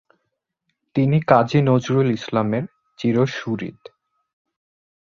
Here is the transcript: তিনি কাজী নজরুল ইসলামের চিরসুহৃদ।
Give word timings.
তিনি 0.95 1.17
কাজী 1.21 1.59
নজরুল 1.61 2.09
ইসলামের 2.11 2.63
চিরসুহৃদ। 2.99 3.79